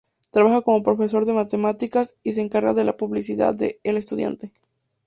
Trabaja 0.31 0.63
como 0.63 0.81
profesor 0.81 1.27
de 1.27 1.33
matemáticas 1.33 2.15
y 2.23 2.31
se 2.31 2.41
encarga 2.41 2.73
de 2.73 2.85
la 2.85 2.97
publicación 2.97 3.55
de 3.57 3.79
"El 3.83 3.97
Estudiante". 3.97 4.51